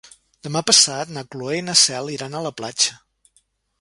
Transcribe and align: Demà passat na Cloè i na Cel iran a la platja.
Demà 0.45 0.61
passat 0.69 1.11
na 1.17 1.23
Cloè 1.35 1.59
i 1.59 1.67
na 1.67 1.77
Cel 1.83 2.09
iran 2.17 2.39
a 2.41 2.45
la 2.47 2.53
platja. 2.63 2.99